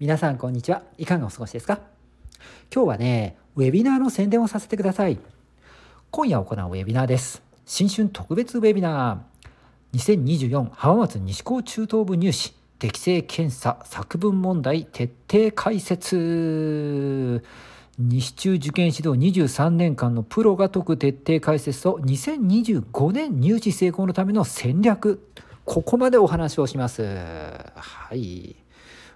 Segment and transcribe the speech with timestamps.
[0.00, 0.82] 皆さんこんにちは。
[0.96, 1.80] いかがお過ごしですか？
[2.72, 5.18] 今日はねウェビナーの宣伝をさせてください。
[6.12, 7.42] 今夜行うウェビナーです。
[7.66, 9.98] 新春特別ウェビナー。
[9.98, 12.54] 2024浜松西高中等部入試。
[12.78, 17.42] 適正検査作文問題徹底解説。
[17.98, 19.08] 西中受験指導
[19.42, 25.28] 23年間のプロが解く徹底解説と2025年入試成功のための戦略。
[25.64, 27.02] ここまでお話をします。
[27.02, 28.54] はい。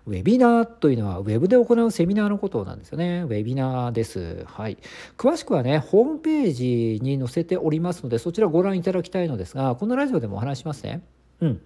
[0.07, 3.23] ウェビナーというのはウェブで行うセミナーのことなんですよね。
[3.23, 4.45] ウェビナーです。
[4.47, 4.79] はい。
[5.17, 11.03] 詳しくはね、ホームページに載せておりますので、そちらご覧いただきたいのですが、このラジオでもお話しますね。
[11.41, 11.61] うん。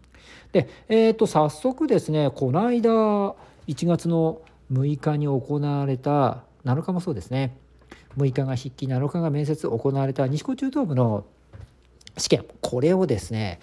[0.52, 2.91] で、えっ、ー、と、早速ですね、この間、
[3.69, 7.56] 1月の6日に行われた、7日もそうですね、
[8.19, 11.25] 6日が筆記、7日が面接行われた西高中等部の
[12.19, 13.61] 試験、これをですね、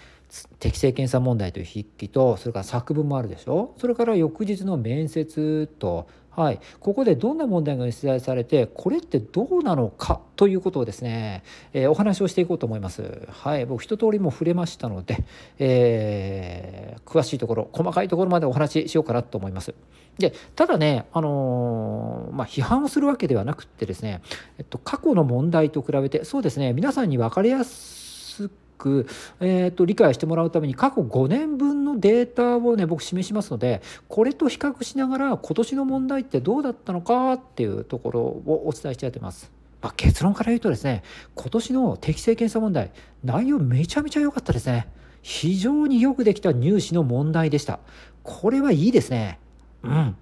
[0.58, 3.74] 適正検査問題という筆記とそれから作文もあるでしょ？
[3.78, 13.28] それから翌日の面接とはい、ここでどんな問題が出題されてこれってどうなのかということをですね、えー、お話をしていこうと思います。
[13.30, 15.22] はい、僕一通りも触れましたので、
[15.60, 19.74] えー、詳しいところ細かいところまでお話ししようかなと思います。
[20.18, 24.20] でただね、あのー、まあ、批判をするわけではなくってですね、
[24.58, 28.52] えっと、過去の問題と比べてそうですね皆さんに分かりやすく
[28.84, 29.06] く、
[29.40, 39.50] えーと、理解してもらうために過去5年分のデータをね僕示しますのでこれと比較しながら今年の問題ってどうだったのかっていうところをお伝えしてやってます。
[39.80, 41.02] まあ、結論から言うとですね
[41.34, 42.90] 今年の適正検査問題
[43.22, 44.88] 内容めちゃめちゃ良かったですね。
[45.22, 47.80] 非常によくできた入試の問題でした。
[48.22, 49.38] これはいいですね。
[49.82, 50.16] うん。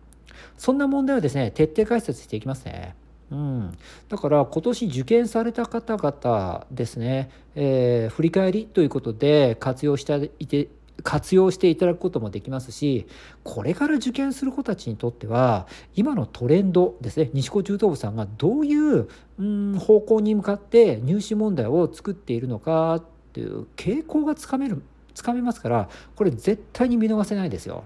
[0.56, 2.94] そんな問題をですね、徹底解説していきますね。
[3.33, 3.78] うん、
[4.11, 10.69] だから今年受験された方々ですね、えー、振り返りということで活用していて
[11.02, 13.06] 活用していただくこともできますし
[13.42, 15.66] これから受験する子たちにとっては
[15.97, 17.30] 今のトレンドですね。
[17.33, 24.82] 西高中等部さんがどういううん方向に向かって入試問題を作っているのかっていう傾向がつかめる
[25.14, 27.84] つかめますからこれ絶対に見逃せないですよ。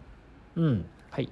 [0.56, 0.84] うん。
[1.16, 1.30] はい、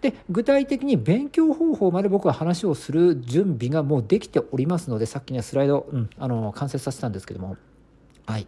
[0.00, 7.58] で具体的に勉強方法まで僕は話をする準備がもうできておりますのでさっきねスライド、うん、あの完成させたんですけども。
[8.24, 8.46] はい。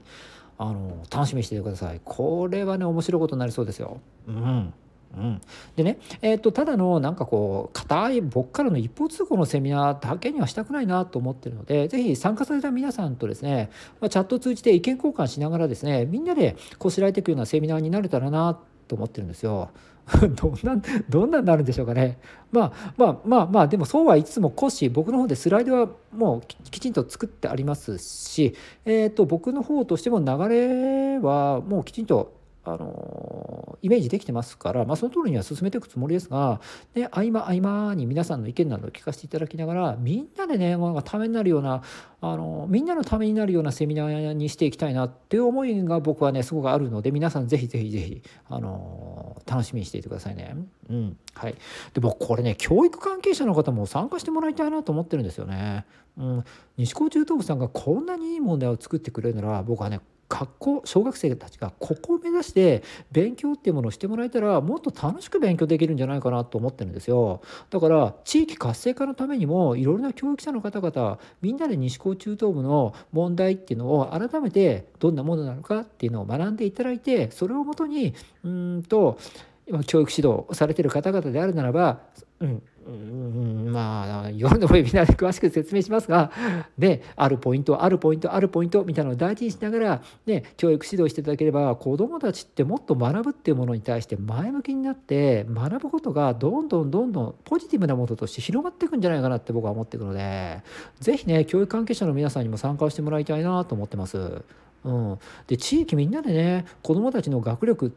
[0.60, 2.00] あの楽しみにしててください。
[2.04, 4.00] これはね面白いことになりそうですよ。
[4.26, 4.72] うん。
[5.16, 5.41] うん、
[5.76, 13.70] でね、えーと、ただのなんかこう硬い僕からの一方通行のセミナーだけにはしたくないなと思ってるので是非参加された皆さんとですね、
[14.00, 19.71] ま、チャットを通じて意見交換しながらですねみんなでこしらえていくようなセミナーになれたらなってと思ってるんですよ。
[20.34, 22.19] どんなどんなになるんでしょうかね。
[22.50, 28.54] まあまあまあまあでもそうは言いつつも講師僕の方でスライドはもうきちんと作ってありますし、
[28.87, 36.61] えー、と僕の方としても流れはもうきちんとあのイメージできてますから、まあ、その通りには進めていくつもりですが、
[36.95, 41.83] ね、合間合間に皆さんの意見などを聞かせていただきながらみんなでねためになるような
[42.21, 50.57] あのみんなのためになるようなセミナーにしていきたいなっていう思いが僕はねすごくあるので皆さんぜひぜひぜひあの楽しみにしていてくださいね。
[50.91, 51.55] うんはい、
[51.95, 55.85] で僕これね教育関係者の方も参加してもらいたいなと思ってるんですよね。
[56.19, 56.45] うん、
[56.77, 67.41] 西高中等部さんがこんなにいい問題を作ってくれるなら僕はね学校小学生たちがここを目指して勉強っていうものをしてもらえたらもっと楽しく勉強できるんじゃないかなと思ってるんですよ。
[67.71, 79.19] だから地域活性化のためにもいろいろな教育者の方々みんなで西高中等部の問題っていうのを改めてどんなものなのかっていうのを学んでいただいてそれをもとにうんと
[79.67, 82.00] 今教育指導されてる方々であるならば、
[82.41, 86.32] うん、うんまあ夜のウェビナーで詳しく説明しますが、
[86.78, 100.62] ね、あるポイントあるポイントあるポイントみたいなのを大事にしながら、ね、教育指導していただければ子どもたちってもっと学ぶっていうものに対して前向きになって学ぶことがどんどんどんどんポジティブなものとして広まっていくんじゃないかなって僕は思っていくので
[101.00, 104.43] 是非ね教育関係者の皆さんにも参加をしてもらいたいなと思ってます。
[104.84, 107.93] うん、で地域みんなでね子どもたちの学力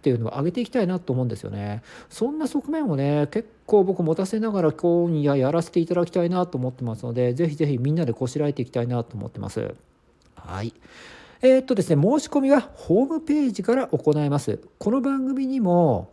[0.00, 1.82] っていうのを上げていきたいなと思うんですよね。
[2.08, 9.74] そんな側面をね結構僕持たせながら今夜やらせていただきたいなと思ってますので是非是非みんなでこしらえていきたいなと思ってます。
[10.34, 10.72] はい。
[11.42, 14.58] えー、っとですね申し込みはホームページから行います。
[14.78, 16.10] この番組にも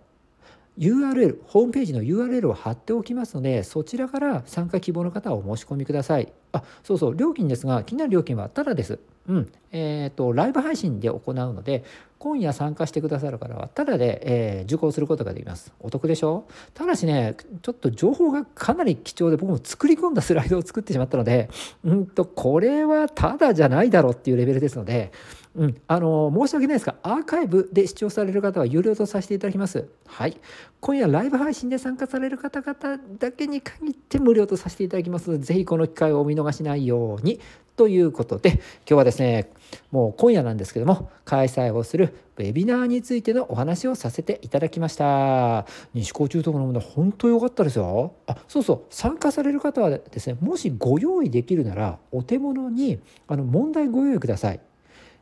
[0.78, 6.32] URL、ホームページの URL を貼っておきますので、そちらから参加希望の方はお申し込みください。
[6.52, 9.00] あそうそう料金ですが気になる料金はただです。
[9.28, 9.52] うん。
[9.74, 11.84] えーと、ライブ配信で行うので
[12.18, 15.74] 今夜参加してくださる方はただで、えー、受講することができます。
[15.82, 16.46] お得でしょ？
[16.74, 21.50] ただしねちょっと情報がかなり貴重で僕も作り込んだスライドを作ってしまったので
[21.84, 25.12] うんとこれはただじゃないだろうっていうレベルですので
[25.58, 29.90] うん、あの申し訳ないですがアーカイブで視聴される方は有料とさせていただきます。
[30.06, 30.38] はい、
[30.80, 37.40] 今夜ライブ配信で参加される方々だけに限って無料とさせていただきますので、ぜひこの機会をお見逃しないように
[37.76, 39.52] ということで、今日はですね、
[39.92, 45.66] もう今夜なんですけども、開催をするウェビナーについてのお話をさせていただきました。
[45.94, 48.14] 西高中等のもの本当良かったですよ。
[48.28, 54.60] あ、そうそう、参加される方はですね、もしご用意できるなら、お手物にあの問題ご用意ください。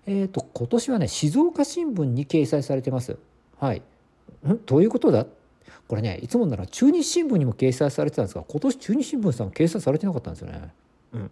[0.05, 3.17] えっ、ー、と、今年はね、静岡新聞に掲載されてます。
[3.59, 3.81] はい。
[4.47, 4.59] ん？
[4.65, 5.25] どういうことだ？
[5.87, 10.73] これね、いつもなら中日新聞にも掲載されてたんですが、今年中日新聞さん掲載されてなかったんですよね。
[11.13, 11.31] うん。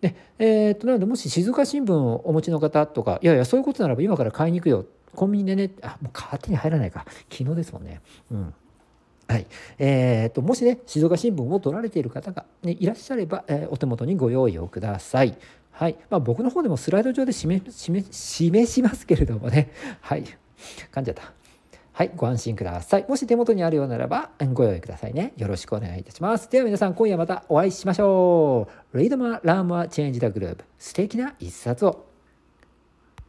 [0.00, 4.84] で、えー、と、なので、もし静岡新聞をお持ちの方とか、いやいや、そういうことならば今から買いに行くよ。
[5.14, 7.06] コンビニでね、あ、もう勝手に入らないか。
[7.30, 8.02] 昨日ですもんね。
[8.30, 8.54] うん。
[9.28, 9.46] はい。
[9.78, 15.36] えー、と、もしね、静岡新聞を取られている方が、ね、いらっしゃれば、えー、お手元にご用意をください。
[15.76, 15.96] はい。
[16.08, 19.70] まあ、僕の方でもスライド上で示示しますけれどもね。
[20.00, 20.24] はい。
[20.90, 21.32] 噛んじゃった。
[21.92, 22.12] はい。
[22.16, 23.04] ご安心ください。
[23.06, 25.34] もし手元にあるようならば、ご用意くださいね。
[25.36, 26.50] よろしくお願いいたします。
[26.50, 28.96] では皆さん、今夜またお会いしましょう。
[28.96, 30.60] Read more, learn more, change the group.
[30.78, 32.06] 素敵な一冊を。